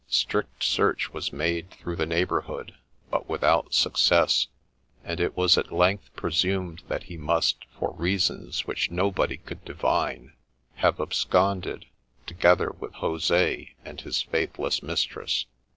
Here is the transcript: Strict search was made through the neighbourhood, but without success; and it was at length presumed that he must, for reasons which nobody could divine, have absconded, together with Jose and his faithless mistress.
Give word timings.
Strict 0.09 0.63
search 0.63 1.13
was 1.13 1.31
made 1.31 1.69
through 1.69 1.95
the 1.95 2.07
neighbourhood, 2.07 2.73
but 3.11 3.29
without 3.29 3.71
success; 3.75 4.47
and 5.03 5.19
it 5.19 5.37
was 5.37 5.59
at 5.59 5.71
length 5.71 6.09
presumed 6.15 6.81
that 6.87 7.03
he 7.03 7.17
must, 7.17 7.65
for 7.77 7.91
reasons 7.93 8.65
which 8.65 8.89
nobody 8.89 9.37
could 9.37 9.63
divine, 9.63 10.33
have 10.77 10.99
absconded, 10.99 11.85
together 12.25 12.71
with 12.71 12.93
Jose 12.93 13.75
and 13.85 14.01
his 14.01 14.23
faithless 14.23 14.81
mistress. 14.81 15.45